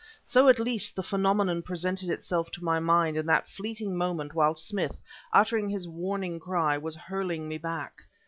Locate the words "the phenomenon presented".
0.95-2.09